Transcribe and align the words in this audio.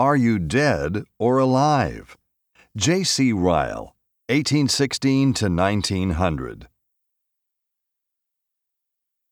Are 0.00 0.16
you 0.16 0.38
dead 0.38 1.04
or 1.18 1.36
alive? 1.36 2.16
J.C. 2.74 3.34
Ryle, 3.34 3.94
1816 4.30 5.34
to 5.34 5.50
1900. 5.50 6.68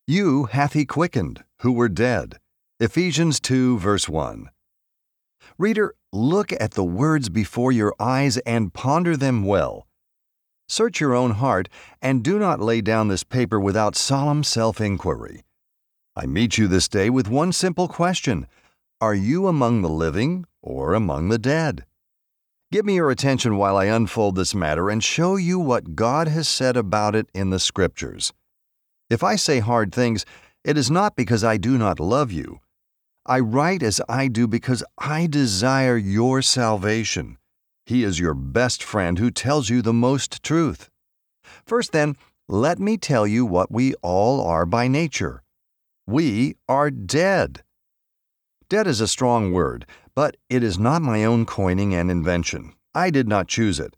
You 0.05 0.43
hath 0.43 0.73
he 0.73 0.85
quickened, 0.85 1.43
who 1.61 1.71
were 1.71 1.89
dead. 1.89 2.37
Ephesians 2.79 3.39
2, 3.39 3.79
verse 3.79 4.07
1. 4.07 4.51
Reader, 5.57 5.95
look 6.13 6.51
at 6.51 6.73
the 6.73 6.83
words 6.83 7.29
before 7.29 7.71
your 7.71 7.95
eyes 7.99 8.37
and 8.45 8.71
ponder 8.71 9.17
them 9.17 9.45
well. 9.45 9.87
Search 10.67 10.99
your 10.99 11.15
own 11.15 11.31
heart 11.31 11.67
and 11.99 12.23
do 12.23 12.37
not 12.37 12.59
lay 12.59 12.81
down 12.81 13.07
this 13.07 13.23
paper 13.23 13.59
without 13.59 13.95
solemn 13.95 14.43
self 14.43 14.79
inquiry. 14.79 15.41
I 16.15 16.27
meet 16.27 16.59
you 16.59 16.67
this 16.67 16.87
day 16.87 17.09
with 17.09 17.27
one 17.27 17.53
simple 17.53 17.87
question 17.87 18.45
Are 19.01 19.15
you 19.15 19.47
among 19.47 19.81
the 19.81 19.89
living 19.89 20.45
or 20.61 20.93
among 20.93 21.29
the 21.29 21.37
dead? 21.37 21.85
Give 22.69 22.83
me 22.83 22.95
your 22.95 23.09
attention 23.09 23.55
while 23.55 23.77
I 23.77 23.85
unfold 23.85 24.35
this 24.35 24.53
matter 24.53 24.89
and 24.89 25.01
show 25.01 25.37
you 25.37 25.57
what 25.57 25.95
God 25.95 26.27
has 26.27 26.49
said 26.49 26.75
about 26.75 27.15
it 27.15 27.29
in 27.33 27.49
the 27.49 27.61
Scriptures. 27.61 28.33
If 29.09 29.23
I 29.23 29.37
say 29.37 29.59
hard 29.59 29.95
things, 29.95 30.25
it 30.65 30.77
is 30.77 30.91
not 30.91 31.15
because 31.15 31.45
I 31.45 31.55
do 31.55 31.77
not 31.77 32.01
love 32.01 32.33
you. 32.33 32.59
I 33.25 33.39
write 33.39 33.83
as 33.83 34.01
I 34.09 34.27
do 34.27 34.49
because 34.49 34.83
I 34.97 35.27
desire 35.27 35.95
your 35.95 36.41
salvation. 36.41 37.37
He 37.85 38.03
is 38.03 38.19
your 38.19 38.33
best 38.33 38.83
friend 38.83 39.17
who 39.17 39.31
tells 39.31 39.69
you 39.69 39.81
the 39.81 39.93
most 39.93 40.43
truth. 40.43 40.89
First, 41.65 41.93
then, 41.93 42.17
let 42.49 42.79
me 42.79 42.97
tell 42.97 43.25
you 43.25 43.45
what 43.45 43.71
we 43.71 43.93
all 44.01 44.45
are 44.45 44.65
by 44.65 44.89
nature. 44.89 45.41
We 46.05 46.57
are 46.67 46.91
dead. 46.91 47.63
Dead 48.69 48.85
is 48.85 49.01
a 49.01 49.07
strong 49.07 49.51
word, 49.51 49.87
but 50.13 50.37
it 50.47 50.63
is 50.63 50.77
not 50.77 51.01
my 51.01 51.25
own 51.25 51.43
coining 51.43 51.95
and 51.95 52.11
invention. 52.11 52.73
I 52.93 53.09
did 53.09 53.27
not 53.27 53.47
choose 53.47 53.79
it. 53.79 53.95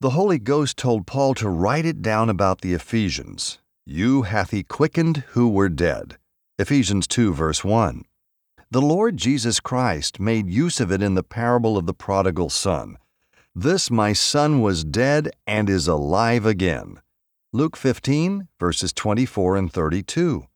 The 0.00 0.10
Holy 0.10 0.40
Ghost 0.40 0.76
told 0.76 1.06
Paul 1.06 1.32
to 1.34 1.48
write 1.48 1.86
it 1.86 2.02
down 2.02 2.28
about 2.28 2.60
the 2.60 2.74
Ephesians. 2.74 3.60
You 3.86 4.22
hath 4.22 4.50
he 4.50 4.64
quickened 4.64 5.18
who 5.28 5.48
were 5.48 5.68
dead. 5.68 6.18
Ephesians 6.58 7.06
2, 7.06 7.32
verse 7.32 7.62
1. 7.62 8.04
The 8.72 8.82
Lord 8.82 9.16
Jesus 9.16 9.60
Christ 9.60 10.18
made 10.18 10.50
use 10.50 10.80
of 10.80 10.90
it 10.90 11.02
in 11.02 11.14
the 11.14 11.22
parable 11.22 11.78
of 11.78 11.86
the 11.86 11.94
prodigal 11.94 12.50
son. 12.50 12.98
This 13.54 13.92
my 13.92 14.12
son 14.12 14.60
was 14.60 14.82
dead 14.82 15.30
and 15.46 15.70
is 15.70 15.86
alive 15.86 16.46
again. 16.46 17.00
Luke 17.52 17.76
15, 17.76 18.48
verses 18.58 18.92
24 18.92 19.56
and 19.56 19.72
32. 19.72 20.46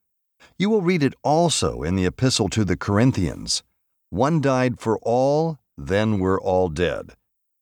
You 0.56 0.70
will 0.70 0.82
read 0.82 1.02
it 1.02 1.14
also 1.24 1.82
in 1.82 1.96
the 1.96 2.06
epistle 2.06 2.48
to 2.50 2.64
the 2.64 2.76
Corinthians. 2.76 3.64
One 4.10 4.40
died 4.40 4.78
for 4.78 5.00
all, 5.02 5.58
then 5.76 6.20
we're 6.20 6.40
all 6.40 6.68
dead. 6.68 7.14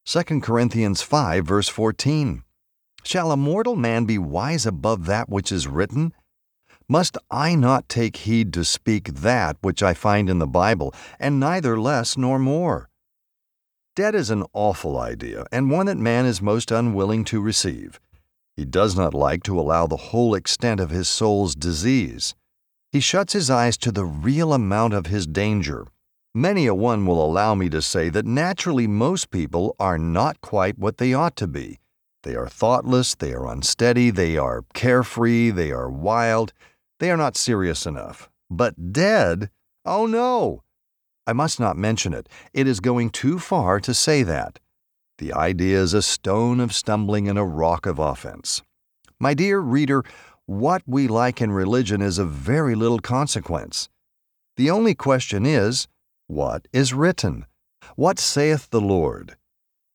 2 0.05 0.41
Corinthians 0.41 1.01
5, 1.01 1.47
verse 1.47 1.69
14. 1.69 2.43
Shall 3.03 3.33
a 3.33 3.37
mortal 3.37 3.77
man 3.77 4.05
be 4.05 4.19
wise 4.19 4.67
above 4.67 5.07
that 5.07 5.31
which 5.31 5.51
is 5.51 5.67
written? 5.67 6.13
Must 6.87 7.17
I 7.31 7.55
not 7.55 7.89
take 7.89 8.17
heed 8.19 8.53
to 8.53 8.65
speak 8.65 9.15
that 9.15 9.57
which 9.63 9.83
I 9.83 9.95
find 9.95 10.29
in 10.29 10.39
the 10.39 10.47
Bible, 10.47 10.95
and 11.19 11.41
neither 11.41 11.81
less 11.81 12.19
nor 12.19 12.39
more? 12.39 12.91
Dead 13.97 14.15
is 14.15 14.29
an 14.29 14.45
awful 14.53 14.99
idea, 14.99 15.47
and 15.51 15.71
one 15.71 15.87
that 15.87 15.97
man 15.97 16.27
is 16.27 16.43
most 16.43 16.71
unwilling 16.71 17.25
to 17.25 17.41
receive. 17.41 17.99
He 18.55 18.67
does 18.67 18.95
not 18.97 19.15
like 19.15 19.43
to 19.45 19.59
allow 19.59 19.87
the 19.87 19.97
whole 19.97 20.35
extent 20.35 20.79
of 20.79 20.91
his 20.91 21.09
soul's 21.09 21.55
disease. 21.55 22.35
He 22.93 23.01
shuts 23.01 23.33
his 23.33 23.49
eyes 23.49 23.79
to 23.79 23.91
the 23.91 24.05
real 24.05 24.53
amount 24.53 24.93
of 24.93 25.07
his 25.07 25.27
danger. 25.27 25.87
Many 26.35 26.67
a 26.67 26.75
one 26.75 27.07
will 27.07 27.25
allow 27.25 27.55
me 27.55 27.71
to 27.71 27.81
say 27.81 28.11
that 28.11 28.27
naturally 28.27 28.87
most 28.87 29.31
people 29.31 29.75
are 29.81 29.97
not 29.97 30.43
quite 30.43 30.79
what 30.79 30.99
they 30.99 31.15
ought 31.15 31.35
to 31.37 31.47
be. 31.47 31.81
They 32.23 32.35
are 32.35 32.49
thoughtless, 32.49 33.15
they 33.15 33.33
are 33.33 33.51
unsteady, 33.51 34.11
they 34.11 34.37
are 34.37 34.67
carefree, 34.75 35.51
they 35.51 35.73
are 35.73 35.91
wild, 35.91 36.53
they 37.01 37.11
are 37.11 37.17
not 37.17 37.37
serious 37.37 37.87
enough. 37.87 38.29
But 38.51 38.93
dead? 38.93 39.49
Oh 39.87 40.05
no! 40.05 40.63
I 41.27 41.33
must 41.33 41.59
not 41.59 41.79
mention 41.79 42.13
it. 42.13 42.29
It 42.53 42.67
is 42.67 42.81
going 42.81 43.09
too 43.09 43.39
far 43.39 43.81
to 43.81 43.95
say 43.95 44.23
that. 44.23 44.59
The 45.17 45.33
idea 45.33 45.81
is 45.81 45.95
a 45.95 46.03
stone 46.03 46.61
of 46.61 46.75
stumbling 46.75 47.27
and 47.27 47.39
a 47.39 47.45
rock 47.45 47.87
of 47.87 47.99
offense. 47.99 48.63
My 49.19 49.35
dear 49.35 49.61
reader, 49.61 50.05
what 50.47 50.83
we 50.87 51.09
like 51.09 51.41
in 51.41 51.53
religion 51.53 52.03
is 52.03 52.19
of 52.19 52.31
very 52.31 52.75
little 52.75 52.99
consequence. 52.99 53.89
The 54.57 54.71
only 54.71 54.95
question 54.95 55.47
is, 55.47 55.89
What 56.27 56.67
is 56.73 56.93
written? 56.93 57.47
What 57.97 58.19
saith 58.19 58.71
the 58.71 58.81
Lord? 58.81 59.37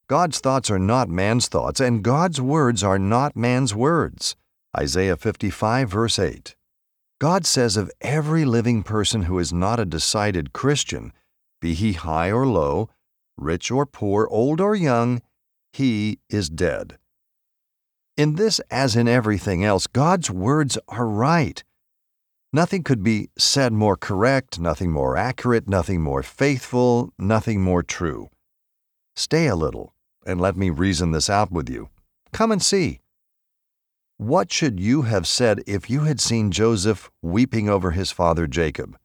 God's 0.08 0.40
thoughts 0.40 0.72
are 0.72 0.80
not 0.80 1.10
man's 1.10 1.48
thoughts, 1.48 1.80
and 1.80 2.04
God's 2.04 2.40
words 2.40 2.82
are 2.82 3.00
not 3.00 3.36
man's 3.36 3.76
words. 3.76 4.36
Isaiah 4.76 5.18
55, 5.18 5.90
verse 5.90 6.18
8. 6.18 6.56
God 7.20 7.46
says 7.46 7.76
of 7.76 7.92
every 8.00 8.46
living 8.46 8.84
person 8.84 9.24
who 9.24 9.40
is 9.40 9.52
not 9.52 9.80
a 9.80 9.86
decided 9.86 10.54
Christian, 10.54 11.12
be 11.60 11.74
he 11.74 11.94
high 11.94 12.32
or 12.32 12.46
low, 12.46 12.90
rich 13.38 13.72
or 13.72 13.86
poor, 13.86 14.28
old 14.30 14.62
or 14.62 14.76
young, 14.76 15.22
he 15.74 16.20
is 16.30 16.50
dead. 16.50 16.98
In 18.18 18.34
this, 18.34 18.60
as 18.72 18.96
in 18.96 19.08
everything 19.08 19.64
else, 19.64 19.86
God's 19.86 20.32
words 20.32 20.80
are 20.88 21.06
right. 21.06 21.64
Nothing 22.52 22.82
could 22.82 23.04
be 23.04 23.30
said 23.38 23.74
more 23.74 23.96
correct, 23.96 24.60
nothing 24.60 24.92
more 24.92 25.16
accurate, 25.16 25.68
nothing 25.68 26.02
more 26.02 26.24
faithful, 26.24 27.14
nothing 27.20 27.62
more 27.62 27.84
true. 27.84 28.30
Stay 29.16 29.46
a 29.46 29.56
little 29.56 29.94
and 30.26 30.42
let 30.42 30.58
me 30.58 30.72
reason 30.72 31.12
this 31.12 31.30
out 31.30 31.52
with 31.52 31.70
you. 31.70 31.90
Come 32.34 32.52
and 32.52 32.62
see. 32.62 33.02
What 34.18 34.52
should 34.52 34.80
you 34.80 35.04
have 35.04 35.28
said 35.28 35.62
if 35.68 35.88
you 35.88 36.02
had 36.02 36.20
seen 36.20 36.50
Joseph 36.50 37.12
weeping 37.22 37.70
over 37.70 37.92
his 37.92 38.12
father 38.12 38.48
Jacob? 38.48 38.98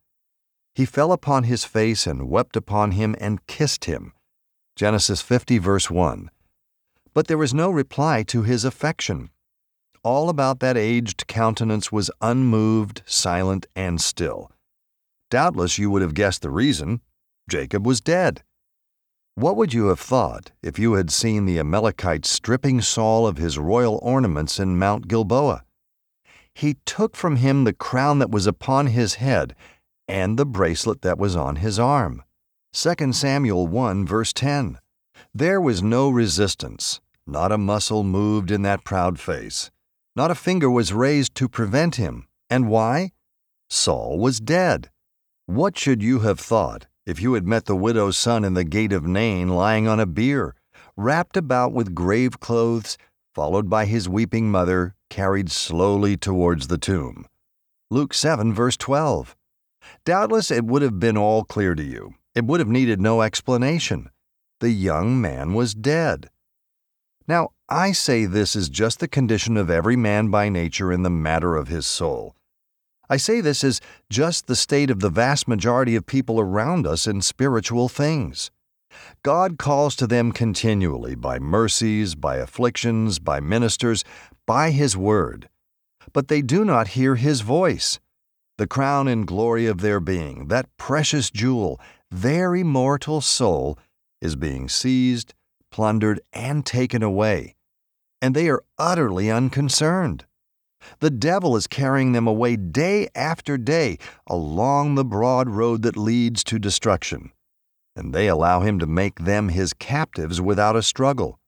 He 0.75 0.87
fell 0.87 1.13
upon 1.13 1.45
his 1.45 1.65
face 1.65 2.07
and 2.07 2.31
wept 2.31 2.57
upon 2.57 2.93
him 2.93 3.15
and 3.21 3.47
kissed 3.47 3.85
him. 3.85 4.15
Genesis 4.75 5.21
50, 5.21 5.59
verse 5.59 5.91
1 5.91 6.31
but 7.15 7.27
there 7.27 7.39
was 7.39 7.55
no 7.55 7.71
reply 7.71 8.23
to 8.23 8.43
his 8.43 8.65
affection. 8.65 9.31
All 10.03 10.29
about 10.29 10.61
that 10.61 10.77
aged 10.77 11.27
countenance 11.27 11.93
was 11.93 12.11
unmoved, 12.21 13.03
silent, 13.07 13.67
and 13.77 14.01
still. 14.01 14.51
Doubtless 15.31 15.79
you 15.79 15.91
would 15.91 16.03
have 16.03 16.15
guessed 16.15 16.43
the 16.43 16.51
reason. 16.51 17.01
Jacob 17.49 17.87
was 17.87 18.01
dead. 18.01 18.43
What 19.35 19.57
would 19.57 19.73
you 19.73 19.87
have 19.87 20.01
thought 20.01 20.53
if 20.63 20.79
you 20.79 20.95
had 20.95 21.11
seen 21.11 21.47
the 21.47 21.59
Amalekite 21.59 22.27
stripping 22.27 22.83
Saul 22.83 23.27
of 23.27 23.39
his 23.39 23.59
royal 23.59 23.99
ornaments 24.03 24.59
in 24.59 24.79
Mount 24.79 25.09
Gilboa? 25.09 25.65
He 26.55 26.77
took 26.85 27.17
from 27.17 27.37
him 27.37 27.65
the 27.65 27.73
crown 27.73 28.19
that 28.19 28.31
was 28.31 28.47
upon 28.47 28.89
his 28.89 29.15
head 29.15 29.55
and 30.07 30.39
the 30.39 30.45
bracelet 30.45 31.01
that 31.03 31.17
was 31.17 31.35
on 31.35 31.57
his 31.57 31.79
arm. 31.79 32.23
2 32.75 33.13
Samuel 33.13 33.67
1, 33.67 34.05
verse 34.05 34.33
10. 34.33 34.79
There 35.35 35.61
was 35.61 35.83
no 35.83 36.11
resistance. 36.11 37.01
Not 37.27 37.53
a 37.53 37.59
muscle 37.59 38.05
moved 38.05 38.51
in 38.51 38.63
that 38.63 38.85
proud 38.85 39.19
face. 39.19 39.71
Not 40.15 40.31
a 40.31 40.35
finger 40.35 40.71
was 40.71 40.93
raised 40.93 41.35
to 41.37 41.49
prevent 41.49 41.97
him. 41.97 42.27
And 42.51 42.69
why? 42.69 43.13
Saul 43.71 44.19
was 44.19 44.41
dead. 44.41 44.91
What 45.47 45.79
should 45.79 46.03
you 46.03 46.21
have 46.21 46.39
thought 46.39 46.87
if 47.07 47.21
you 47.21 47.35
had 47.35 47.47
met 47.47 47.65
the 47.65 47.77
widow's 47.77 48.19
son 48.19 48.45
in 48.45 48.55
the 48.55 48.65
gate 48.65 48.93
of 48.93 49.07
Nain 49.07 49.49
lying 49.49 49.89
on 49.89 49.99
a 49.99 50.07
bier, 50.07 50.55
wrapped 50.97 51.37
about 51.37 51.73
with 51.73 51.95
grave 51.95 52.39
clothes, 52.39 52.99
followed 53.35 53.71
by 53.71 53.87
his 53.87 54.09
weeping 54.09 54.51
mother, 54.51 54.95
carried 55.09 55.51
slowly 55.51 56.17
towards 56.17 56.69
the 56.69 56.79
tomb? 56.79 57.27
Luke 57.91 58.15
7, 58.15 58.53
verse 58.53 58.77
12. 58.77 59.35
Doubtless 60.05 60.51
it 60.51 60.65
would 60.65 60.83
have 60.83 61.01
been 61.01 61.17
all 61.17 61.45
clear 61.45 61.75
to 61.75 61.83
you. 61.83 62.15
It 62.35 62.45
would 62.45 62.61
have 62.61 62.69
needed 62.69 63.01
no 63.01 63.23
explanation. 63.23 64.11
The 64.63 64.71
young 64.71 65.21
man 65.21 65.55
was 65.55 65.75
dead. 65.75 66.31
Now, 67.27 67.49
I 67.69 67.91
say 67.91 68.27
this 68.27 68.55
is 68.55 68.69
just 68.69 69.01
the 69.01 69.09
condition 69.09 69.57
of 69.57 69.69
every 69.69 69.97
man 69.97 70.29
by 70.29 70.49
nature 70.49 70.93
in 70.93 71.03
the 71.03 71.11
matter 71.11 71.57
of 71.57 71.67
his 71.67 71.85
soul. 71.85 72.37
I 73.11 73.17
say 73.17 73.41
this 73.41 73.65
is 73.65 73.81
just 74.09 74.47
the 74.47 74.55
state 74.55 74.89
of 74.89 75.01
the 75.01 75.11
vast 75.11 75.49
majority 75.49 75.97
of 75.97 76.07
people 76.07 76.39
around 76.39 76.87
us 76.87 77.09
in 77.09 77.23
spiritual 77.23 77.89
things. 77.89 78.53
God 79.25 79.59
calls 79.59 79.97
to 79.97 80.07
them 80.07 80.31
continually 80.31 81.17
by 81.17 81.41
mercies, 81.41 82.15
by 82.15 82.37
afflictions, 82.37 83.19
by 83.19 83.41
ministers, 83.41 84.05
by 84.47 84.71
His 84.71 84.97
word. 84.97 85.49
But 86.13 86.29
they 86.29 86.41
do 86.41 86.65
not 86.65 86.95
hear 86.95 87.17
His 87.17 87.41
voice. 87.41 87.99
The 88.59 88.69
crown 88.69 89.09
and 89.09 89.27
glory 89.27 89.67
of 89.67 89.81
their 89.81 89.99
being, 89.99 90.47
that 90.47 90.69
precious 90.77 91.33
jewel, 91.33 91.81
their 92.13 92.55
immortal 92.55 93.21
soul, 93.21 93.77
is 94.23 94.37
being 94.37 94.71
seized, 94.71 95.35
plundered, 95.71 96.21
and 96.33 96.65
taken 96.65 97.03
away, 97.03 97.57
and 98.23 98.35
they 98.35 98.49
are 98.49 98.63
utterly 98.79 99.31
unconcerned. 99.31 100.25
The 101.01 101.11
devil 101.11 101.57
is 101.57 101.67
carrying 101.67 102.13
them 102.13 102.27
away 102.27 102.57
day 102.57 103.09
after 103.15 103.59
day 103.59 103.99
along 104.27 104.95
the 104.95 105.05
broad 105.05 105.49
road 105.51 105.83
that 105.83 105.97
leads 105.97 106.43
to 106.45 106.59
destruction. 106.59 107.33
and 107.95 108.15
they 108.15 108.27
allow 108.27 108.61
him 108.61 108.79
to 108.79 108.87
make 108.87 109.21
them 109.21 109.51
his 109.51 109.73
captives 109.73 110.41
without 110.41 110.77
a 110.77 110.83
struggle. 110.83 111.39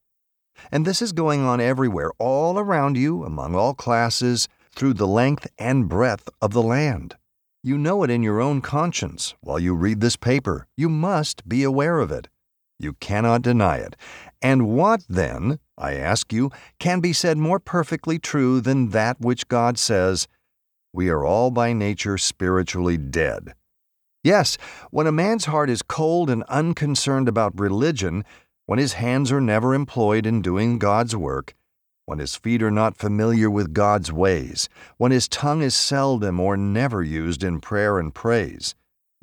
And 0.71 0.85
this 0.85 1.01
is 1.01 1.11
going 1.11 1.41
on 1.41 1.59
everywhere, 1.59 2.11
all 2.19 2.57
around 2.57 2.97
you, 2.97 3.23
among 3.23 3.55
all 3.55 3.73
classes, 3.73 4.47
through 4.75 4.93
the 4.93 5.07
length 5.07 5.47
and 5.57 5.89
breadth 5.89 6.29
of 6.41 6.53
the 6.53 6.61
land. 6.61 7.15
You 7.63 7.77
know 7.77 8.03
it 8.03 8.11
in 8.11 8.21
your 8.21 8.39
own 8.41 8.61
conscience 8.61 9.33
while 9.41 9.59
you 9.59 9.73
read 9.73 10.01
this 10.01 10.15
paper. 10.15 10.67
You 10.77 10.87
must 10.87 11.47
be 11.47 11.63
aware 11.63 11.99
of 11.99 12.11
it. 12.11 12.27
You 12.79 12.93
cannot 12.93 13.41
deny 13.41 13.77
it. 13.77 13.95
And 14.41 14.67
what, 14.67 15.05
then, 15.07 15.59
I 15.77 15.93
ask 15.93 16.31
you, 16.31 16.51
can 16.79 16.99
be 16.99 17.13
said 17.13 17.37
more 17.37 17.59
perfectly 17.59 18.19
true 18.19 18.61
than 18.61 18.89
that 18.89 19.19
which 19.19 19.47
God 19.47 19.77
says, 19.77 20.27
We 20.93 21.09
are 21.09 21.25
all 21.25 21.51
by 21.51 21.73
nature 21.73 22.17
spiritually 22.17 22.97
dead? 22.97 23.53
Yes, 24.23 24.57
when 24.91 25.07
a 25.07 25.11
man's 25.11 25.45
heart 25.45 25.69
is 25.69 25.81
cold 25.81 26.29
and 26.29 26.43
unconcerned 26.43 27.29
about 27.29 27.59
religion, 27.59 28.23
when 28.65 28.79
his 28.79 28.93
hands 28.93 29.31
are 29.31 29.41
never 29.41 29.73
employed 29.75 30.25
in 30.25 30.41
doing 30.41 30.79
God's 30.79 31.15
work, 31.15 31.53
when 32.05 32.19
his 32.19 32.35
feet 32.35 32.61
are 32.61 32.71
not 32.71 32.97
familiar 32.97 33.49
with 33.49 33.73
God's 33.73 34.11
ways, 34.11 34.69
when 34.97 35.11
his 35.11 35.27
tongue 35.27 35.61
is 35.61 35.75
seldom 35.75 36.39
or 36.39 36.57
never 36.57 37.03
used 37.03 37.43
in 37.43 37.59
prayer 37.59 37.99
and 37.99 38.13
praise, 38.13 38.75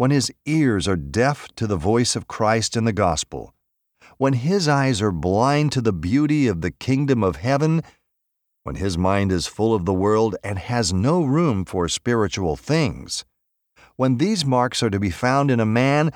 when 0.03 0.11
his 0.11 0.33
ears 0.47 0.89
are 0.89 0.97
deaf 0.97 1.47
to 1.55 1.65
the 1.65 1.77
voice 1.77 2.17
of 2.17 2.27
Christ 2.27 2.77
in 2.77 2.85
the 2.87 2.93
gospel, 2.93 3.55
when 4.19 4.33
his 4.33 4.67
eyes 4.67 5.01
are 5.01 5.13
blind 5.13 5.71
to 5.71 5.81
the 5.81 5.93
beauty 5.93 6.49
of 6.49 6.61
the 6.61 6.73
kingdom 6.73 7.23
of 7.23 7.37
heaven, 7.37 7.83
when 8.65 8.75
his 8.75 8.99
mind 8.99 9.31
is 9.31 9.47
full 9.47 9.73
of 9.73 9.85
the 9.85 9.95
world 9.95 10.35
and 10.43 10.59
has 10.59 10.93
no 10.93 11.23
room 11.23 11.65
for 11.65 11.89
spiritual 11.89 12.57
things, 12.57 13.25
when 13.95 14.17
these 14.17 14.45
marks 14.45 14.83
are 14.83 14.91
to 14.91 14.99
be 14.99 15.09
found 15.09 15.53
in 15.53 15.61
a 15.61 15.65
man, 15.65 16.11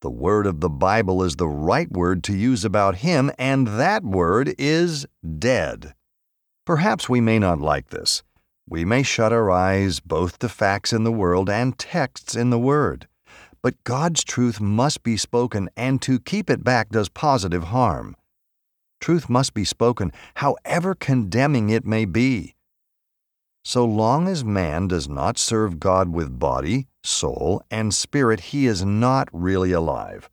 the 0.00 0.08
word 0.08 0.46
of 0.46 0.60
the 0.60 0.70
Bible 0.70 1.22
is 1.22 1.36
the 1.36 1.46
right 1.46 1.92
word 1.92 2.24
to 2.24 2.34
use 2.34 2.64
about 2.64 2.96
him, 3.04 3.30
and 3.38 3.66
that 3.66 4.02
word 4.02 4.54
is 4.56 5.04
dead. 5.38 5.92
Perhaps 6.64 7.10
we 7.10 7.20
may 7.20 7.38
not 7.38 7.60
like 7.60 7.90
this. 7.90 8.22
We 8.66 8.86
may 8.86 9.02
shut 9.02 9.30
our 9.30 9.50
eyes 9.50 10.00
both 10.00 10.38
to 10.38 10.48
facts 10.48 10.94
in 10.94 11.04
the 11.04 11.12
world 11.12 11.50
and 11.50 11.78
texts 11.78 12.34
in 12.34 12.48
the 12.48 12.58
Word. 12.58 13.06
But 13.66 13.82
God's 13.82 14.22
truth 14.22 14.60
must 14.60 15.02
be 15.02 15.16
spoken, 15.16 15.68
and 15.76 16.00
to 16.02 16.20
keep 16.20 16.48
it 16.50 16.62
back 16.62 16.90
does 16.90 17.08
positive 17.08 17.64
harm. 17.64 18.14
Truth 19.00 19.28
must 19.28 19.54
be 19.54 19.64
spoken, 19.64 20.12
however 20.36 20.94
condemning 20.94 21.68
it 21.70 21.84
may 21.84 22.04
be. 22.04 22.54
So 23.64 23.84
long 23.84 24.28
as 24.28 24.44
man 24.44 24.86
does 24.86 25.08
not 25.08 25.36
serve 25.36 25.80
God 25.80 26.12
with 26.12 26.38
body, 26.38 26.86
soul, 27.02 27.60
and 27.68 27.92
spirit, 27.92 28.54
he 28.54 28.68
is 28.68 28.84
not 28.84 29.28
really 29.32 29.72
alive. 29.72 30.30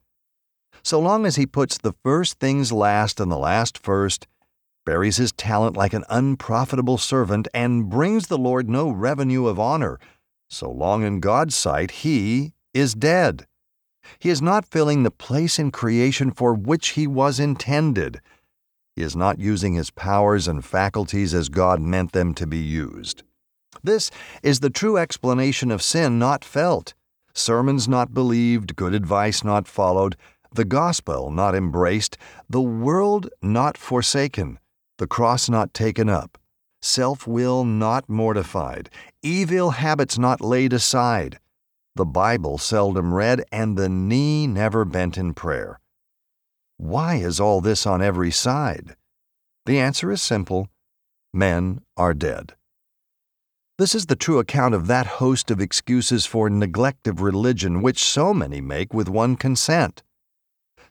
So 0.84 1.00
long 1.00 1.26
as 1.26 1.36
he 1.36 1.48
puts 1.48 1.80
the 1.80 1.96
first 2.04 2.38
things 2.38 2.72
last 2.72 3.20
and 3.20 3.32
the 3.32 3.40
last 3.40 3.80
first, 3.80 4.28
buries 4.86 5.18
his 5.18 5.32
talent 5.32 5.76
like 5.76 5.94
an 5.94 6.06
unprofitable 6.08 7.00
servant, 7.00 7.48
and 7.52 7.90
brings 7.90 8.28
the 8.28 8.38
Lord 8.38 8.70
no 8.70 8.92
revenue 8.92 9.48
of 9.48 9.60
honor, 9.60 10.00
so 10.52 10.70
long 10.70 11.02
in 11.02 11.20
God's 11.20 11.56
sight 11.56 11.90
he 11.90 12.54
is 12.74 12.94
dead. 12.94 13.46
He 14.20 14.30
is 14.30 14.42
not 14.42 14.66
filling 14.66 15.04
the 15.04 15.12
place 15.12 15.60
in 15.60 15.72
creation 15.72 16.32
for 16.32 16.54
which 16.54 16.90
he 16.90 17.08
was 17.08 17.40
intended. 17.40 18.22
He 18.96 19.02
is 19.02 19.16
not 19.16 19.40
using 19.40 19.74
his 19.74 19.92
powers 19.92 20.48
and 20.48 20.64
faculties 20.64 21.34
as 21.34 21.50
God 21.50 21.82
meant 21.82 22.12
them 22.12 22.34
to 22.36 22.46
be 22.46 22.58
used. 22.60 23.24
This 23.84 24.12
is 24.44 24.60
the 24.60 24.70
true 24.70 24.98
explanation 24.98 25.72
of 25.72 25.82
sin 25.82 26.20
not 26.20 26.46
felt, 26.46 26.94
sermons 27.34 27.88
not 27.88 28.14
believed, 28.14 28.76
good 28.76 28.94
advice 28.94 29.44
not 29.44 29.68
followed, 29.68 30.16
the 30.54 30.66
gospel 30.66 31.32
not 31.32 31.56
embraced, 31.56 32.18
the 32.48 32.62
world 32.62 33.30
not 33.42 33.78
forsaken, 33.78 34.60
the 35.00 35.08
cross 35.08 35.50
not 35.50 35.74
taken 35.74 36.08
up, 36.10 36.38
self 36.82 37.26
will 37.26 37.66
not 37.66 38.08
mortified, 38.08 38.90
evil 39.24 39.72
habits 39.72 40.20
not 40.20 40.40
laid 40.40 40.72
aside, 40.72 41.40
the 41.96 42.06
Bible 42.06 42.58
seldom 42.58 43.14
read, 43.14 43.44
and 43.52 43.78
the 43.78 43.90
knee 43.90 44.48
never 44.48 44.84
bent 44.84 45.18
in 45.18 45.34
prayer. 45.34 45.80
Why 46.78 47.16
is 47.16 47.40
all 47.40 47.62
this 47.62 47.86
on 47.86 48.02
every 48.02 48.32
side? 48.32 48.96
The 49.66 49.80
answer 49.80 50.12
is 50.12 50.22
simple 50.22 50.70
men 51.34 51.82
are 51.98 52.14
dead. 52.14 52.54
This 53.80 53.96
is 53.96 54.06
the 54.06 54.16
true 54.16 54.38
account 54.38 54.76
of 54.76 54.88
that 54.88 55.08
host 55.18 55.50
of 55.50 55.60
excuses 55.60 56.26
for 56.26 56.50
neglect 56.50 57.08
of 57.08 57.22
religion 57.22 57.82
which 57.82 58.04
so 58.04 58.34
many 58.34 58.62
make 58.62 58.94
with 58.94 59.10
one 59.10 59.36
consent. 59.36 60.04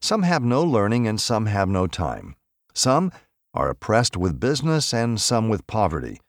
Some 0.00 0.22
have 0.24 0.42
no 0.42 0.64
learning 0.64 1.06
and 1.06 1.20
some 1.20 1.46
have 1.46 1.68
no 1.68 1.86
time. 1.86 2.34
Some 2.74 3.12
are 3.54 3.70
oppressed 3.70 4.16
with 4.16 4.40
business 4.40 4.92
and 4.92 5.20
some 5.20 5.48
with 5.48 5.66
poverty. 5.68 6.20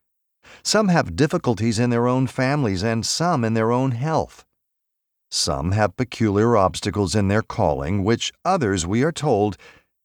Some 0.61 0.89
have 0.89 1.15
difficulties 1.15 1.79
in 1.79 1.89
their 1.89 2.07
own 2.07 2.27
families 2.27 2.83
and 2.83 3.03
some 3.03 3.43
in 3.43 3.55
their 3.55 3.71
own 3.71 3.91
health. 3.91 4.45
Some 5.35 5.71
have 5.71 5.97
peculiar 5.97 6.55
obstacles 6.55 7.15
in 7.15 7.27
their 7.27 7.41
calling, 7.41 8.03
which 8.03 8.31
others, 8.45 8.85
we 8.85 9.01
are 9.01 9.11
told, 9.11 9.57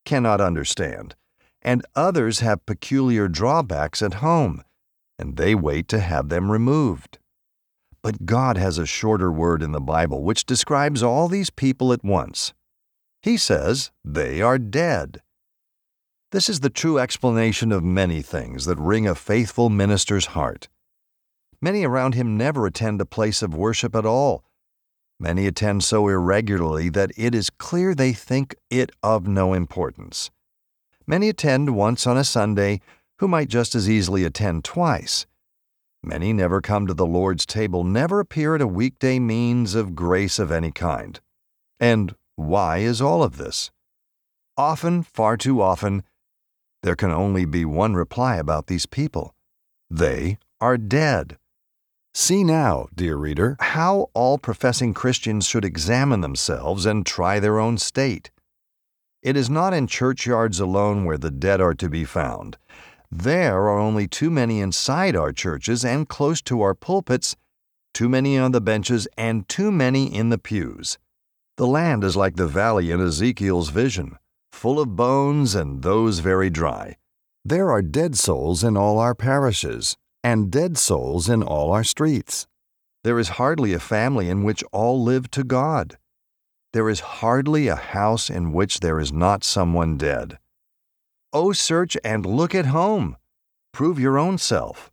cannot 0.07 0.41
understand. 0.41 1.17
And 1.61 1.85
others 1.95 2.41
have 2.41 2.65
peculiar 2.65 3.29
drawbacks 3.29 4.01
at 4.01 4.25
home, 4.25 4.65
and 5.19 5.37
they 5.37 5.55
wait 5.55 5.87
to 5.89 6.01
have 6.01 6.31
them 6.31 6.51
removed. 6.51 7.19
But 8.01 8.25
God 8.25 8.57
has 8.57 8.79
a 8.79 8.87
shorter 8.87 9.31
word 9.31 9.63
in 9.63 9.73
the 9.73 9.83
Bible 9.83 10.23
which 10.23 10.47
describes 10.47 11.03
all 11.03 11.29
these 11.29 11.51
people 11.51 11.93
at 11.93 12.03
once. 12.03 12.55
He 13.21 13.37
says 13.37 13.91
they 14.03 14.41
are 14.41 14.57
dead. 14.57 15.21
This 16.33 16.49
is 16.49 16.61
the 16.61 16.71
true 16.71 16.99
explanation 16.99 17.71
of 17.71 17.85
many 17.85 18.23
things 18.23 18.65
that 18.65 18.79
wring 18.79 19.07
a 19.07 19.15
faithful 19.15 19.69
minister's 19.69 20.27
heart. 20.27 20.69
Many 21.61 21.85
around 21.85 22.15
him 22.15 22.39
never 22.39 22.65
attend 22.65 22.99
a 23.03 23.05
place 23.05 23.43
of 23.43 23.55
worship 23.55 23.95
at 23.95 24.07
all. 24.07 24.43
Many 25.21 25.47
attend 25.47 25.83
so 25.83 26.07
irregularly 26.09 26.89
that 26.91 27.11
it 27.17 27.35
is 27.35 27.51
clear 27.51 27.95
they 27.95 28.13
think 28.13 28.55
it 28.71 28.91
of 29.03 29.27
no 29.27 29.53
importance. 29.53 30.31
Many 31.07 31.29
attend 31.29 31.75
once 31.75 32.07
on 32.07 32.17
a 32.17 32.25
Sunday 32.25 32.81
who 33.19 33.27
might 33.27 33.49
just 33.49 33.75
as 33.75 33.91
easily 33.91 34.25
attend 34.25 34.65
twice. 34.65 35.27
Many 36.05 36.33
never 36.33 36.61
come 36.61 36.87
to 36.87 36.95
the 36.95 37.07
Lord's 37.07 37.45
table, 37.45 37.83
never 37.83 38.21
appear 38.21 38.55
at 38.55 38.61
a 38.61 38.67
weekday 38.67 39.19
means 39.19 39.75
of 39.75 39.97
grace 39.97 40.39
of 40.39 40.53
any 40.53 40.71
kind. 40.71 41.19
And 41.81 42.15
why 42.37 42.79
is 42.79 43.03
all 43.03 43.25
of 43.25 43.37
this? 43.37 43.73
Often, 44.57 45.03
far 45.03 45.37
too 45.37 45.61
often, 45.61 46.05
there 46.83 46.97
can 46.97 47.11
only 47.11 47.45
be 47.45 47.65
one 47.65 47.95
reply 47.95 48.37
about 48.37 48.69
these 48.69 48.87
people 48.87 49.35
they 49.91 50.39
are 50.61 50.77
dead. 50.77 51.39
See 52.15 52.45
now, 52.45 52.89
dear 52.95 53.17
reader, 53.17 53.57
how 53.61 54.11
all 54.15 54.39
professing 54.39 54.95
Christians 54.95 55.47
should 55.47 55.65
examine 55.65 56.21
themselves 56.21 56.85
and 56.85 57.07
try 57.07 57.39
their 57.39 57.59
own 57.59 57.79
state. 57.79 58.31
It 59.23 59.37
is 59.37 59.51
not 59.51 59.73
in 59.73 59.87
churchyards 59.87 60.61
alone 60.61 61.05
where 61.05 61.19
the 61.19 61.31
dead 61.31 61.61
are 61.61 61.75
to 61.75 61.89
be 61.89 62.05
found. 62.05 62.57
There 63.11 63.63
are 63.69 63.79
only 63.79 64.07
too 64.07 64.31
many 64.31 64.61
inside 64.61 65.17
our 65.17 65.33
churches 65.33 65.85
and 65.85 66.09
close 66.09 66.43
to 66.43 66.61
our 66.61 66.75
pulpits, 66.75 67.37
too 67.95 68.09
many 68.09 68.39
on 68.39 68.53
the 68.53 68.61
benches, 68.61 69.09
and 69.17 69.49
too 69.49 69.73
many 69.73 70.15
in 70.15 70.29
the 70.29 70.39
pews. 70.39 70.99
The 71.57 71.67
land 71.67 72.05
is 72.05 72.17
like 72.17 72.37
the 72.37 72.47
valley 72.47 72.91
in 72.91 73.01
Ezekiel's 73.01 73.71
vision 73.71 74.19
full 74.59 74.81
of 74.81 74.97
bones 74.97 75.55
and 75.55 75.83
those 75.83 76.19
very 76.19 76.51
dry. 76.51 76.97
There 77.45 77.71
are 77.71 77.81
dead 77.81 78.19
souls 78.19 78.65
in 78.65 78.77
all 78.77 78.99
our 78.99 79.15
parishes, 79.15 79.97
and 80.23 80.51
dead 80.51 80.77
souls 80.77 81.29
in 81.29 81.43
all 81.43 81.73
our 81.73 81.85
streets. 81.85 82.47
There 83.05 83.19
is 83.19 83.31
hardly 83.41 83.73
a 83.73 83.79
family 83.79 84.29
in 84.29 84.45
which 84.45 84.65
all 84.73 85.03
live 85.03 85.31
to 85.33 85.45
God. 85.45 85.99
There 86.73 86.89
is 86.89 87.01
hardly 87.01 87.69
a 87.69 87.77
house 87.77 88.29
in 88.29 88.53
which 88.53 88.81
there 88.81 89.01
is 89.01 89.13
not 89.13 89.45
someone 89.45 89.97
dead. 89.97 90.39
Oh, 91.33 91.53
search 91.53 91.97
and 92.05 92.27
look 92.27 92.55
at 92.55 92.67
home. 92.67 93.17
Prove 93.73 93.99
your 93.99 94.19
own 94.19 94.39
self. 94.39 94.91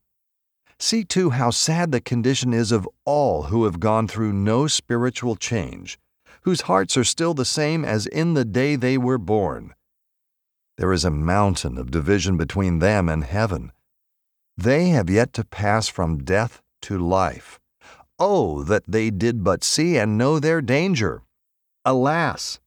See, 0.78 1.04
too, 1.04 1.32
how 1.32 1.52
sad 1.52 1.92
the 1.92 2.02
condition 2.02 2.54
is 2.54 2.72
of 2.72 2.88
all 3.06 3.44
who 3.44 3.64
have 3.64 3.80
gone 3.80 4.08
through 4.08 4.34
no 4.34 4.68
spiritual 4.68 5.36
change 5.36 5.98
whose 6.46 6.62
hearts 6.62 6.96
are 6.96 7.04
still 7.04 7.34
the 7.34 7.44
same 7.44 7.84
as 7.84 8.06
in 8.06 8.36
the 8.36 8.46
day 8.46 8.76
they 8.76 9.00
were 9.00 9.18
born. 9.18 9.74
There 10.78 10.94
is 10.94 11.04
a 11.04 11.10
mountain 11.10 11.76
of 11.76 11.90
division 11.90 12.38
between 12.38 12.78
them 12.78 13.10
and 13.10 13.24
heaven. 13.24 13.72
They 14.58 14.90
have 14.90 15.10
yet 15.10 15.34
to 15.34 15.44
pass 15.44 15.88
from 15.88 16.24
death 16.24 16.62
to 16.84 16.98
life. 16.98 17.60
Oh, 18.18 18.64
that 18.64 18.84
they 18.88 19.10
did 19.10 19.44
but 19.44 19.64
see 19.64 19.98
and 19.98 20.18
know 20.18 20.40
their 20.40 20.62
danger! 20.62 21.24
Alas! 21.84 22.60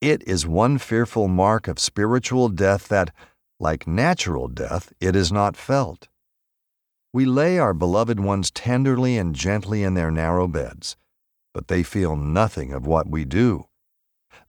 It 0.00 0.22
is 0.26 0.46
one 0.46 0.78
fearful 0.78 1.28
mark 1.28 1.68
of 1.68 1.78
spiritual 1.78 2.48
death 2.48 2.88
that, 2.88 3.14
like 3.58 3.86
natural 3.86 4.48
death, 4.48 4.92
it 5.00 5.14
is 5.16 5.32
not 5.32 5.56
felt. 5.56 6.08
We 7.12 7.24
lay 7.24 7.58
our 7.58 7.74
beloved 7.74 8.20
ones 8.20 8.50
tenderly 8.50 9.18
and 9.18 9.34
gently 9.34 9.82
in 9.82 9.94
their 9.94 10.10
narrow 10.10 10.48
beds 10.48 10.96
but 11.52 11.68
they 11.68 11.82
feel 11.82 12.16
nothing 12.16 12.72
of 12.72 12.86
what 12.86 13.08
we 13.08 13.24
do. 13.24 13.66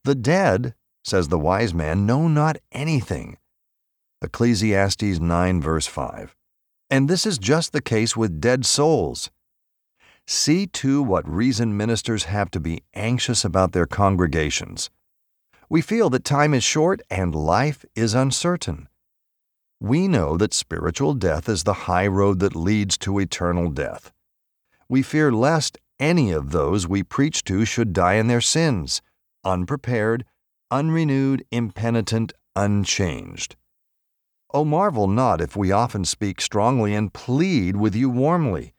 The 0.04 0.16
dead, 0.16 0.76
says 1.04 1.28
the 1.28 1.40
wise 1.40 1.74
man, 1.74 2.06
know 2.06 2.28
not 2.28 2.58
anything. 2.72 3.38
Ecclesiastes 4.22 5.20
9, 5.20 5.62
verse 5.62 5.88
5. 5.88 6.36
And 6.94 7.10
this 7.10 7.26
is 7.26 7.40
just 7.40 7.72
the 7.74 7.82
case 7.82 8.16
with 8.16 8.40
dead 8.40 8.68
souls. 8.68 9.32
See 10.28 10.68
too 10.68 11.02
what 11.02 11.28
reason 11.28 11.76
ministers 11.76 12.26
have 12.26 12.52
to 12.52 12.60
be 12.60 12.84
anxious 12.94 13.44
about 13.44 13.72
their 13.72 13.88
congregations. 13.88 14.92
We 15.70 15.82
feel 15.82 16.12
that 16.12 16.24
time 16.24 16.54
is 16.54 16.64
short 16.64 17.02
and 17.10 17.34
life 17.34 17.84
is 17.96 18.14
uncertain. 18.14 18.90
We 19.80 20.08
know 20.08 20.38
that 20.38 20.54
spiritual 20.54 21.16
death 21.16 21.50
is 21.50 21.64
the 21.64 21.90
high 21.90 22.06
road 22.06 22.38
that 22.42 22.56
leads 22.56 22.96
to 23.00 23.18
eternal 23.18 23.72
death. 23.72 24.14
We 24.88 25.02
fear 25.02 25.32
lest 25.32 25.80
any 26.00 26.32
of 26.32 26.52
those 26.52 26.88
we 26.88 27.02
preach 27.02 27.44
to 27.46 27.66
should 27.66 27.94
die 27.94 28.18
in 28.22 28.28
their 28.28 28.40
sins, 28.40 29.02
unprepared, 29.44 30.26
unrenewed, 30.70 31.44
impenitent, 31.50 32.34
unchanged. 32.56 33.56
Oh, 34.56 34.64
marvel 34.64 35.08
not 35.08 35.42
if 35.42 35.56
we 35.56 35.72
often 35.72 36.06
speak 36.06 36.40
strongly 36.40 36.94
and 36.94 37.12
plead 37.12 37.76
with 37.76 37.96
you 37.96 38.08
warmly. 38.08 38.76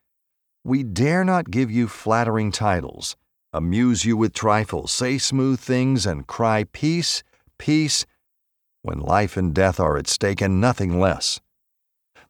We 0.63 0.85
dare 0.85 1.25
not 1.25 1.51
give 1.51 1.69
you 1.69 1.89
flattering 1.89 2.53
titles, 2.53 3.17
amuse 3.53 4.05
you 4.05 4.17
with 4.17 4.33
trifles, 4.33 4.93
say 4.93 5.19
smooth 5.19 5.59
things, 5.59 6.07
and 6.07 6.29
cry, 6.29 6.65
Peace, 6.73 7.25
peace, 7.59 8.07
when 8.83 9.01
life 9.01 9.37
and 9.37 9.53
death 9.53 9.81
are 9.81 9.97
at 9.97 10.07
stake 10.07 10.41
and 10.41 10.61
nothing 10.61 11.01
less. 11.01 11.41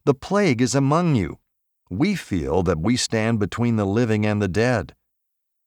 The 0.05 0.15
plague 0.15 0.59
is 0.59 0.73
among 0.73 1.13
you. 1.13 1.37
We 1.91 2.15
feel 2.15 2.63
that 2.63 2.79
we 2.79 2.97
stand 2.97 3.39
between 3.39 3.75
the 3.75 3.85
living 3.85 4.25
and 4.25 4.41
the 4.41 4.47
dead. 4.47 4.95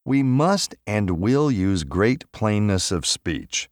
We 0.05 0.25
must 0.25 0.75
and 0.85 1.21
will 1.21 1.49
use 1.49 1.85
great 1.85 2.25
plainness 2.33 2.91
of 2.91 3.07
speech. 3.07 3.69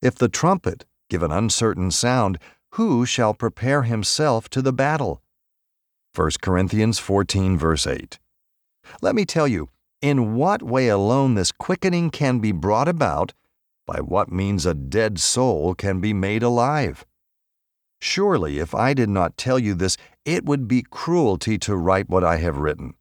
If 0.00 0.14
the 0.14 0.28
trumpet 0.30 0.86
give 1.10 1.22
an 1.22 1.32
uncertain 1.32 1.90
sound, 1.90 2.38
who 2.72 3.06
shall 3.06 3.34
prepare 3.34 3.82
himself 3.82 4.48
to 4.50 4.60
the 4.60 4.72
battle? 4.72 5.22
1 6.14 6.30
Corinthians 6.40 6.98
14, 6.98 7.56
verse 7.58 7.86
8. 7.86 8.18
Let 9.02 9.14
me 9.14 9.24
tell 9.24 9.48
you, 9.48 9.70
in 10.02 10.34
what 10.34 10.62
way 10.62 10.88
alone 10.88 11.34
this 11.34 11.52
quickening 11.52 12.10
can 12.10 12.38
be 12.38 12.52
brought 12.52 12.88
about, 12.88 13.32
by 13.86 14.00
what 14.00 14.32
means 14.32 14.66
a 14.66 14.74
dead 14.74 15.18
soul 15.18 15.74
can 15.74 16.00
be 16.00 16.12
made 16.12 16.42
alive. 16.42 17.04
Surely, 18.00 18.58
if 18.58 18.74
I 18.74 18.94
did 18.94 19.08
not 19.08 19.36
tell 19.36 19.58
you 19.58 19.74
this, 19.74 19.96
it 20.24 20.44
would 20.44 20.68
be 20.68 20.82
cruelty 20.82 21.58
to 21.58 21.76
write 21.76 22.08
what 22.08 22.24
I 22.24 22.36
have 22.38 22.58
written. 22.58 22.94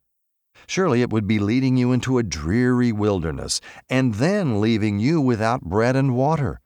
Surely 0.68 1.02
it 1.02 1.12
would 1.12 1.28
be 1.28 1.40
leading 1.40 1.78
you 1.78 1.92
into 1.92 2.18
a 2.18 2.24
dreary 2.24 2.92
wilderness, 2.92 3.62
and 3.90 4.16
then 4.16 4.62
leaving 4.62 5.00
you 5.00 5.20
without 5.20 5.62
bread 5.62 5.96
and 5.96 6.16
water. 6.16 6.62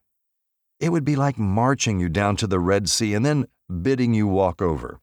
It 0.80 0.90
would 0.90 1.04
be 1.04 1.18
like 1.18 1.38
marching 1.38 2.00
you 2.00 2.08
down 2.08 2.38
to 2.38 2.48
the 2.48 2.60
Red 2.60 2.90
Sea 2.90 3.14
and 3.14 3.26
then 3.26 3.48
bidding 3.82 4.14
you 4.14 4.28
walk 4.28 4.62
over. 4.62 5.00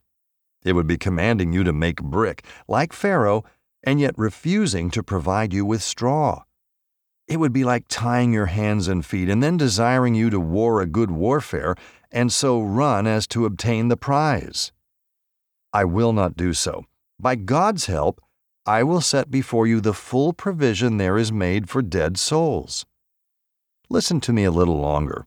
It 0.65 0.73
would 0.73 0.87
be 0.87 0.97
commanding 0.97 1.53
you 1.53 1.65
to 1.65 1.73
make 1.73 2.03
brick, 2.03 2.45
like 2.67 2.93
Pharaoh, 2.93 3.45
and 3.83 4.01
yet 4.01 4.15
refusing 4.17 4.91
to 4.91 5.03
provide 5.03 5.53
you 5.53 5.67
with 5.67 5.83
straw. 5.83 6.45
It 7.29 7.39
would 7.39 7.53
be 7.53 7.63
like 7.63 7.85
tying 7.89 8.33
your 8.33 8.47
hands 8.47 8.89
and 8.89 9.05
feet 9.05 9.29
and 9.29 9.43
then 9.43 9.57
desiring 9.57 10.15
you 10.15 10.31
to 10.31 10.41
war 10.41 10.81
a 10.81 10.87
good 10.87 11.11
warfare 11.11 11.77
and 12.11 12.33
so 12.33 12.63
run 12.63 13.07
as 13.07 13.27
to 13.29 13.45
obtain 13.45 13.89
the 13.89 13.97
prize. 13.97 14.73
I 15.73 15.85
will 15.85 16.13
not 16.13 16.37
do 16.37 16.55
so. 16.55 16.85
By 17.21 17.35
God's 17.35 17.87
help, 17.87 18.21
I 18.65 18.83
will 18.83 19.01
set 19.01 19.31
before 19.31 19.67
you 19.67 19.81
the 19.81 19.93
full 19.93 20.33
provision 20.33 20.97
there 20.97 21.19
is 21.19 21.31
made 21.31 21.69
for 21.69 21.83
dead 21.83 22.17
souls. 22.17 22.87
Listen 23.91 24.21
to 24.23 24.33
me 24.33 24.45
a 24.45 24.51
little 24.51 24.81
longer 24.81 25.27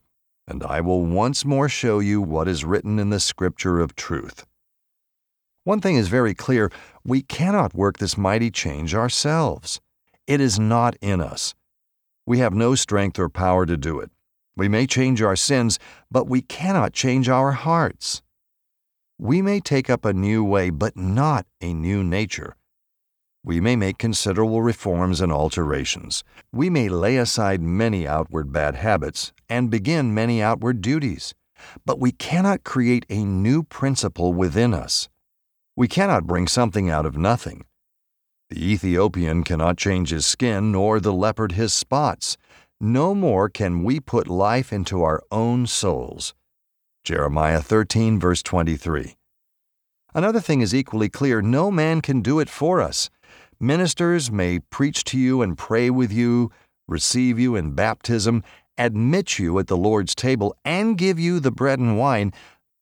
and 0.50 0.63
I 0.63 0.82
will 0.82 1.06
once 1.06 1.46
more 1.46 1.70
show 1.70 2.00
you 2.00 2.22
what 2.22 2.48
is 2.48 2.65
written 2.65 2.98
in 2.98 3.12
the 3.12 3.20
Scripture 3.20 3.79
of 3.79 3.96
truth. 3.96 4.46
One 5.63 5.79
thing 5.79 5.96
is 5.96 6.08
very 6.08 6.34
clear 6.34 6.72
we 7.06 7.22
cannot 7.22 7.75
work 7.75 8.00
this 8.00 8.18
mighty 8.18 8.50
change 8.50 8.96
ourselves. 8.96 9.79
It 10.25 10.41
is 10.41 10.60
not 10.60 10.96
in 11.01 11.22
us. 11.22 11.53
We 12.25 12.39
have 12.39 12.53
no 12.53 12.74
strength 12.74 13.20
or 13.20 13.29
power 13.29 13.68
to 13.68 13.77
do 13.77 14.00
it. 14.00 14.10
We 14.58 14.68
may 14.68 14.88
change 14.88 15.22
our 15.22 15.36
sins, 15.36 15.77
but 16.10 16.27
we 16.27 16.41
cannot 16.41 16.94
change 16.94 17.29
our 17.29 17.51
hearts. 17.51 18.24
We 19.20 19.41
may 19.41 19.60
take 19.60 19.89
up 19.89 20.03
a 20.03 20.13
new 20.13 20.44
way, 20.44 20.72
but 20.72 20.98
not 20.98 21.46
a 21.62 21.74
new 21.74 22.03
nature. 22.03 22.56
We 23.50 23.60
may 23.60 23.75
make 23.75 23.98
considerable 23.98 24.62
reforms 24.62 25.22
and 25.22 25.32
alterations. 25.32 26.24
We 26.51 26.70
may 26.70 26.88
lay 26.88 27.18
aside 27.18 27.63
many 27.63 28.08
outward 28.08 28.51
bad 28.51 28.75
habits 28.75 29.34
and 29.50 29.72
begin 29.72 30.13
many 30.13 30.39
outward 30.39 30.82
duties. 30.82 31.34
But 31.84 32.00
we 32.00 32.12
cannot 32.12 32.63
create 32.63 33.08
a 33.10 33.24
new 33.24 33.63
principle 33.63 34.34
within 34.34 34.72
us. 34.72 35.10
We 35.75 35.88
cannot 35.88 36.27
bring 36.27 36.48
something 36.48 36.91
out 36.91 37.08
of 37.08 37.18
nothing. 37.18 37.65
The 38.51 38.63
Ethiopian 38.72 39.44
cannot 39.44 39.79
change 39.79 40.12
his 40.12 40.27
skin, 40.27 40.72
nor 40.72 41.00
the 41.00 41.12
leopard 41.12 41.53
his 41.53 41.74
spots. 41.74 42.38
No 42.79 43.15
more 43.15 43.50
can 43.50 43.84
we 43.84 44.00
put 44.00 44.27
life 44.27 44.72
into 44.72 45.01
our 45.01 45.24
own 45.32 45.65
souls. 45.65 46.36
Jeremiah 47.03 47.63
13, 47.63 48.20
verse 48.20 48.44
23. 48.44 49.15
Another 50.13 50.39
thing 50.39 50.62
is 50.62 50.75
equally 50.75 51.10
clear 51.10 51.41
no 51.41 51.72
man 51.72 52.01
can 52.01 52.22
do 52.22 52.39
it 52.39 52.50
for 52.50 52.79
us. 52.79 53.10
Ministers 53.62 54.32
may 54.32 54.60
preach 54.60 55.04
to 55.06 55.20
you 55.20 55.42
and 55.42 55.58
pray 55.58 55.89
with 55.89 56.13
you, 56.13 56.50
receive 56.88 57.38
you 57.38 57.58
in 57.58 57.72
baptism, 57.72 58.42
admit 58.78 59.38
you 59.38 59.60
at 59.60 59.68
the 59.68 59.75
Lord's 59.75 60.16
table, 60.16 60.56
and 60.63 60.98
give 60.98 61.20
you 61.20 61.42
the 61.42 61.51
bread 61.51 61.78
and 61.78 61.98
wine, 61.98 62.32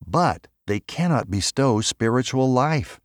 but 0.05 0.45
they 0.67 0.79
cannot 0.79 1.31
bestow 1.31 1.81
spiritual 1.81 2.51
life. 2.53 2.99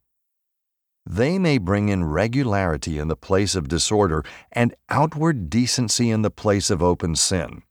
They 1.06 1.38
may 1.38 1.56
bring 1.56 1.88
in 1.88 2.04
regularity 2.04 2.98
in 2.98 3.08
the 3.08 3.16
place 3.16 3.54
of 3.54 3.68
disorder 3.68 4.22
and 4.52 4.74
outward 4.90 5.48
decency 5.48 6.10
in 6.10 6.20
the 6.20 6.30
place 6.30 6.68
of 6.68 6.82
open 6.82 7.16
sin, 7.16 7.62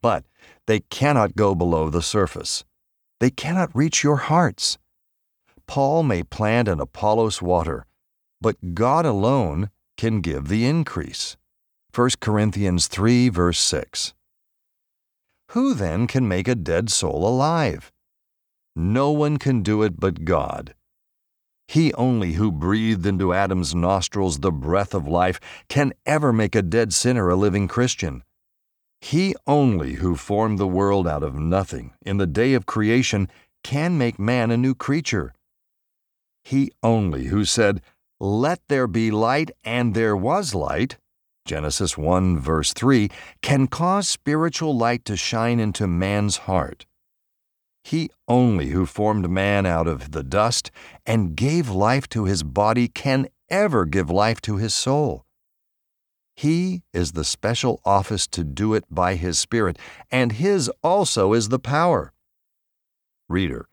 but 0.00 0.24
they 0.66 0.80
cannot 0.80 1.36
go 1.36 1.54
below 1.54 1.90
the 1.90 2.00
surface. 2.00 2.64
They 3.20 3.30
cannot 3.30 3.76
reach 3.76 4.02
your 4.02 4.16
hearts. 4.16 4.78
Paul 5.66 6.02
may 6.02 6.22
plant 6.22 6.66
and 6.66 6.80
Apollos 6.80 7.42
water, 7.42 7.84
but 8.40 8.74
God 8.74 9.04
alone 9.04 9.70
can 9.96 10.20
give 10.20 10.48
the 10.48 10.64
increase. 10.64 11.36
1 11.94 12.10
Corinthians 12.20 12.86
3, 12.86 13.28
verse 13.28 13.58
6. 13.58 14.14
Who 15.50 15.74
then 15.74 16.06
can 16.06 16.28
make 16.28 16.46
a 16.46 16.54
dead 16.54 16.90
soul 16.90 17.26
alive? 17.26 17.92
No 18.76 19.10
one 19.10 19.36
can 19.36 19.62
do 19.62 19.82
it 19.82 19.98
but 19.98 20.24
God. 20.24 20.74
He 21.66 21.92
only 21.94 22.32
who 22.32 22.50
breathed 22.50 23.06
into 23.06 23.32
Adam's 23.32 23.74
nostrils 23.74 24.40
the 24.40 24.52
breath 24.52 24.94
of 24.94 25.06
life 25.06 25.38
can 25.68 25.92
ever 26.06 26.32
make 26.32 26.54
a 26.54 26.62
dead 26.62 26.92
sinner 26.92 27.28
a 27.28 27.36
living 27.36 27.68
Christian. 27.68 28.22
He 29.00 29.34
only 29.46 29.94
who 29.94 30.16
formed 30.16 30.58
the 30.58 30.66
world 30.66 31.08
out 31.08 31.22
of 31.22 31.34
nothing 31.34 31.92
in 32.02 32.18
the 32.18 32.26
day 32.26 32.54
of 32.54 32.66
creation 32.66 33.28
can 33.62 33.98
make 33.98 34.18
man 34.18 34.50
a 34.50 34.56
new 34.56 34.74
creature. 34.74 35.34
He 36.44 36.70
only 36.82 37.26
who 37.26 37.44
said, 37.44 37.82
let 38.20 38.60
there 38.68 38.86
be 38.86 39.10
light, 39.10 39.50
and 39.64 39.94
there 39.94 40.16
was 40.16 40.54
light, 40.54 40.98
Genesis 41.46 41.96
1, 41.96 42.38
verse 42.38 42.72
3, 42.74 43.10
can 43.42 43.66
cause 43.66 44.06
spiritual 44.06 44.76
light 44.76 45.04
to 45.06 45.16
shine 45.16 45.58
into 45.58 45.86
man's 45.86 46.36
heart. 46.38 46.86
He 47.82 48.10
only 48.28 48.68
who 48.68 48.84
formed 48.84 49.30
man 49.30 49.64
out 49.64 49.86
of 49.86 50.12
the 50.12 50.22
dust 50.22 50.70
and 51.06 51.34
gave 51.34 51.70
life 51.70 52.08
to 52.10 52.26
his 52.26 52.42
body 52.42 52.88
can 52.88 53.28
ever 53.48 53.86
give 53.86 54.10
life 54.10 54.40
to 54.42 54.58
his 54.58 54.74
soul. 54.74 55.24
He 56.36 56.82
is 56.92 57.12
the 57.12 57.24
special 57.24 57.80
office 57.84 58.26
to 58.28 58.44
do 58.44 58.74
it 58.74 58.84
by 58.90 59.14
his 59.14 59.38
Spirit, 59.38 59.78
and 60.10 60.32
his 60.32 60.70
also 60.82 61.32
is 61.32 61.48
the 61.48 61.58
power. 61.58 62.12
Reader, 63.28 63.68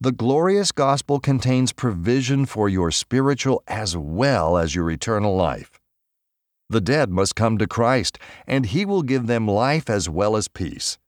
the 0.00 0.12
glorious 0.12 0.72
gospel 0.72 1.20
contains 1.20 1.72
provision 1.72 2.46
for 2.46 2.68
your 2.68 2.90
spiritual 2.90 3.62
as 3.66 3.96
well 3.96 4.56
as 4.56 4.74
your 4.74 4.90
eternal 4.90 5.36
life. 5.36 5.80
The 6.68 6.80
dead 6.80 7.10
must 7.10 7.36
come 7.36 7.58
to 7.58 7.66
Christ, 7.66 8.18
and 8.46 8.66
He 8.66 8.84
will 8.84 9.02
give 9.02 9.26
them 9.26 9.46
life 9.46 9.88
as 9.88 10.08
well 10.08 10.36
as 10.36 10.48
peace. 10.48 10.98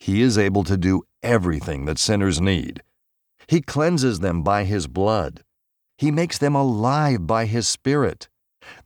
He 0.00 0.22
is 0.22 0.38
able 0.38 0.64
to 0.64 0.76
do 0.76 1.02
everything 1.22 1.84
that 1.84 1.98
sinners 1.98 2.40
need. 2.40 2.82
He 3.46 3.60
cleanses 3.60 4.20
them 4.20 4.42
by 4.42 4.64
His 4.64 4.86
blood. 4.86 5.42
He 5.98 6.10
makes 6.10 6.38
them 6.38 6.54
alive 6.54 7.26
by 7.26 7.46
His 7.46 7.68
Spirit. 7.68 8.28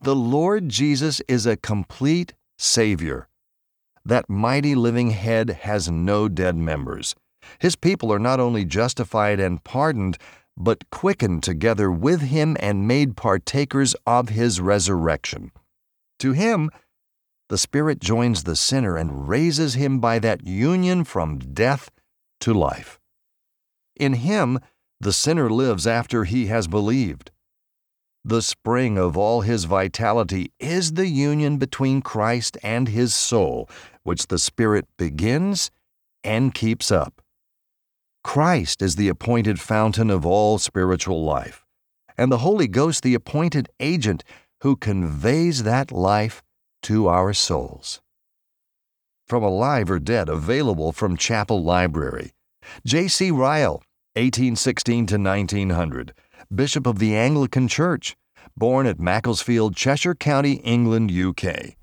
The 0.01 0.17
Lord 0.17 0.69
Jesus 0.69 1.23
is 1.29 1.47
a 1.47 1.57
complete 1.57 2.35
Savior. 2.59 3.29
That 4.05 4.29
mighty 4.29 4.75
living 4.75 5.11
head 5.11 5.51
has 5.63 5.91
no 5.91 6.29
dead 6.29 6.57
members. 6.57 7.15
His 7.59 7.77
people 7.77 8.13
are 8.13 8.19
not 8.19 8.41
only 8.41 8.65
justified 8.65 9.41
and 9.41 9.63
pardoned, 9.65 10.19
but 10.57 10.89
quickened 10.91 11.43
together 11.43 11.91
with 11.91 12.23
him 12.23 12.57
and 12.61 12.89
made 12.89 13.17
partakers 13.17 13.95
of 14.07 14.31
his 14.31 14.61
resurrection. 14.61 15.53
To 16.21 16.33
him, 16.33 16.71
the 17.49 17.59
Spirit 17.59 18.01
joins 18.01 18.43
the 18.43 18.57
sinner 18.57 18.97
and 18.97 19.29
raises 19.29 19.75
him 19.75 20.01
by 20.01 20.19
that 20.19 20.47
union 20.47 21.05
from 21.05 21.39
death 21.39 21.91
to 22.41 22.53
life. 22.53 22.99
In 23.95 24.15
him, 24.15 24.59
the 25.01 25.13
sinner 25.13 25.51
lives 25.51 25.87
after 25.87 26.25
he 26.25 26.47
has 26.47 26.67
believed. 26.67 27.31
The 28.25 28.43
spring 28.43 28.99
of 28.99 29.17
all 29.17 29.43
his 29.43 29.65
vitality 29.65 30.51
is 30.59 30.95
the 30.95 31.07
union 31.07 31.59
between 31.59 32.03
Christ 32.03 32.59
and 32.63 32.89
his 32.89 33.15
soul, 33.15 33.71
which 34.03 34.27
the 34.27 34.39
Spirit 34.39 34.87
begins 34.97 35.71
and 36.25 36.53
keeps 36.53 36.91
up. 36.91 37.23
Christ 38.27 38.83
is 38.83 38.97
the 38.97 39.09
appointed 39.09 39.61
fountain 39.61 40.11
of 40.11 40.27
all 40.27 40.59
spiritual 40.59 41.23
life, 41.23 41.65
and 42.19 42.31
the 42.31 42.39
Holy 42.39 42.67
Ghost 42.67 43.05
the 43.05 43.15
appointed 43.15 43.69
agent 43.79 44.25
who 44.63 44.75
conveys 44.75 45.63
that 45.63 45.93
life 45.93 46.43
to 46.83 47.07
our 47.07 47.33
souls. 47.33 48.01
From 49.29 49.45
Alive 49.45 49.89
or 49.89 50.01
Dead, 50.01 50.29
available 50.29 50.91
from 50.91 51.17
Chapel 51.17 51.63
Library. 51.63 52.33
J.C. 52.85 53.31
Ryle, 53.31 53.85
1816 54.15 55.07
to 55.07 55.19
1900, 55.19 56.13
Bishop 56.53 56.85
of 56.85 56.99
the 56.99 57.15
Anglican 57.15 57.69
Church, 57.69 58.17
born 58.57 58.89
at 58.89 58.99
Macclesfield, 58.99 59.77
Cheshire 59.77 60.17
County, 60.17 60.55
England, 60.55 61.13
UK. 61.13 61.77